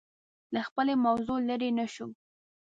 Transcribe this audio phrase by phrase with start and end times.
[0.53, 2.07] له خپلې موضوع لرې نه شو